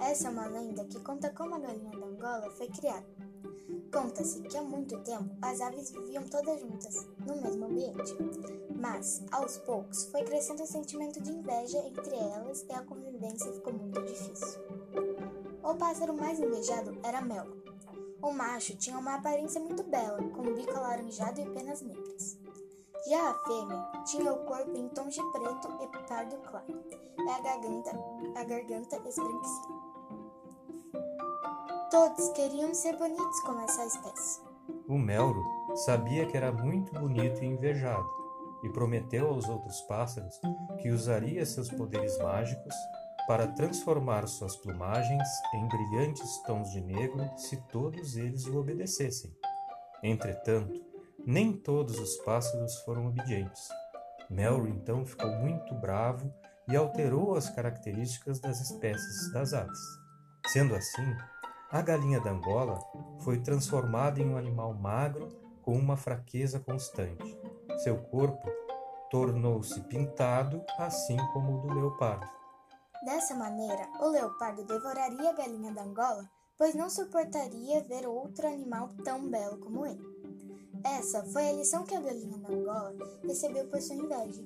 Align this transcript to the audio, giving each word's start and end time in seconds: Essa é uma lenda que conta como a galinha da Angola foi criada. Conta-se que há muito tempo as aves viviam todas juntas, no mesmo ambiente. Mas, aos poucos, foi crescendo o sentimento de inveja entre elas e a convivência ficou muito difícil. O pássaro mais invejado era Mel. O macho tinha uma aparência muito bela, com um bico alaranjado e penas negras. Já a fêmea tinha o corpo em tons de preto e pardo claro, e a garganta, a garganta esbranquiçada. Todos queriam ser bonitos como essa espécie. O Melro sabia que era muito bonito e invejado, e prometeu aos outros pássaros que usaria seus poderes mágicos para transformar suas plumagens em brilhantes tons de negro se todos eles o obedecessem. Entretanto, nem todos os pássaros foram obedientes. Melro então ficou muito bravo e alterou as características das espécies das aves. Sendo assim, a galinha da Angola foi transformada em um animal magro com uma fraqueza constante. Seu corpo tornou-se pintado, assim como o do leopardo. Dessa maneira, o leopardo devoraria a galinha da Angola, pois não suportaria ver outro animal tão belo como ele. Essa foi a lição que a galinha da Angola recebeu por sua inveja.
Essa 0.00 0.28
é 0.28 0.30
uma 0.30 0.46
lenda 0.46 0.84
que 0.84 1.00
conta 1.00 1.30
como 1.30 1.56
a 1.56 1.58
galinha 1.58 1.90
da 1.90 2.06
Angola 2.06 2.50
foi 2.50 2.68
criada. 2.68 3.06
Conta-se 3.92 4.42
que 4.42 4.56
há 4.56 4.62
muito 4.62 4.98
tempo 5.00 5.28
as 5.42 5.60
aves 5.60 5.90
viviam 5.90 6.22
todas 6.28 6.60
juntas, 6.60 7.06
no 7.26 7.40
mesmo 7.42 7.64
ambiente. 7.64 8.14
Mas, 8.74 9.24
aos 9.32 9.58
poucos, 9.58 10.04
foi 10.06 10.22
crescendo 10.22 10.62
o 10.62 10.66
sentimento 10.66 11.20
de 11.20 11.32
inveja 11.32 11.78
entre 11.78 12.14
elas 12.14 12.64
e 12.68 12.72
a 12.72 12.82
convivência 12.82 13.52
ficou 13.52 13.72
muito 13.72 14.00
difícil. 14.02 14.60
O 15.62 15.74
pássaro 15.74 16.14
mais 16.14 16.38
invejado 16.38 16.96
era 17.02 17.20
Mel. 17.20 17.46
O 18.22 18.32
macho 18.32 18.76
tinha 18.76 18.98
uma 18.98 19.14
aparência 19.14 19.60
muito 19.60 19.82
bela, 19.82 20.22
com 20.30 20.42
um 20.42 20.54
bico 20.54 20.76
alaranjado 20.76 21.40
e 21.40 21.50
penas 21.50 21.82
negras. 21.82 22.38
Já 23.08 23.30
a 23.30 23.34
fêmea 23.34 23.88
tinha 24.04 24.32
o 24.32 24.44
corpo 24.44 24.76
em 24.76 24.88
tons 24.88 25.14
de 25.14 25.22
preto 25.30 25.68
e 25.80 26.08
pardo 26.08 26.36
claro, 26.38 26.66
e 26.66 27.30
a 27.30 27.40
garganta, 27.40 27.90
a 28.34 28.44
garganta 28.44 28.96
esbranquiçada. 29.08 29.86
Todos 31.88 32.28
queriam 32.30 32.74
ser 32.74 32.96
bonitos 32.96 33.40
como 33.42 33.60
essa 33.60 33.86
espécie. 33.86 34.40
O 34.88 34.98
Melro 34.98 35.40
sabia 35.86 36.26
que 36.26 36.36
era 36.36 36.50
muito 36.50 36.92
bonito 36.98 37.44
e 37.44 37.46
invejado, 37.46 38.08
e 38.64 38.68
prometeu 38.70 39.28
aos 39.28 39.48
outros 39.48 39.80
pássaros 39.82 40.40
que 40.80 40.90
usaria 40.90 41.46
seus 41.46 41.68
poderes 41.70 42.18
mágicos 42.18 42.74
para 43.28 43.46
transformar 43.48 44.26
suas 44.26 44.56
plumagens 44.56 45.28
em 45.54 45.68
brilhantes 45.68 46.42
tons 46.42 46.70
de 46.70 46.80
negro 46.80 47.28
se 47.36 47.56
todos 47.68 48.16
eles 48.16 48.46
o 48.46 48.58
obedecessem. 48.58 49.30
Entretanto, 50.02 50.85
nem 51.26 51.52
todos 51.52 51.98
os 51.98 52.16
pássaros 52.18 52.76
foram 52.84 53.08
obedientes. 53.08 53.68
Melro 54.30 54.68
então 54.68 55.04
ficou 55.04 55.28
muito 55.28 55.74
bravo 55.74 56.32
e 56.68 56.76
alterou 56.76 57.34
as 57.34 57.50
características 57.50 58.38
das 58.38 58.60
espécies 58.60 59.32
das 59.32 59.52
aves. 59.52 59.78
Sendo 60.46 60.76
assim, 60.76 61.16
a 61.70 61.82
galinha 61.82 62.20
da 62.20 62.30
Angola 62.30 62.78
foi 63.24 63.40
transformada 63.40 64.20
em 64.20 64.28
um 64.28 64.36
animal 64.36 64.72
magro 64.72 65.28
com 65.62 65.76
uma 65.76 65.96
fraqueza 65.96 66.60
constante. 66.60 67.36
Seu 67.78 67.98
corpo 68.04 68.48
tornou-se 69.10 69.80
pintado, 69.82 70.64
assim 70.78 71.16
como 71.32 71.58
o 71.58 71.60
do 71.62 71.74
leopardo. 71.74 72.26
Dessa 73.04 73.34
maneira, 73.34 73.88
o 74.00 74.08
leopardo 74.08 74.64
devoraria 74.64 75.30
a 75.30 75.32
galinha 75.32 75.72
da 75.72 75.82
Angola, 75.82 76.28
pois 76.56 76.74
não 76.74 76.88
suportaria 76.88 77.82
ver 77.82 78.06
outro 78.06 78.46
animal 78.46 78.88
tão 79.04 79.28
belo 79.28 79.58
como 79.58 79.84
ele. 79.84 80.15
Essa 80.98 81.22
foi 81.24 81.46
a 81.46 81.52
lição 81.52 81.84
que 81.84 81.94
a 81.94 82.00
galinha 82.00 82.38
da 82.38 82.48
Angola 82.48 82.94
recebeu 83.22 83.66
por 83.66 83.82
sua 83.82 83.96
inveja. 83.96 84.42